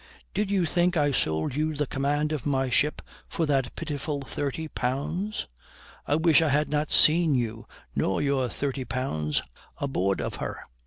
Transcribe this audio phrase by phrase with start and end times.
[0.33, 4.67] Did you think I sold you the command of my ship for that pitiful thirty
[4.67, 5.45] pounds?
[6.07, 9.43] I wish I had not seen you nor your thirty pounds
[9.77, 10.63] aboard of her."